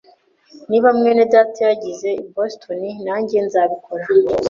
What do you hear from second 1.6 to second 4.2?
yagiye i Boston, nanjye nzabikora.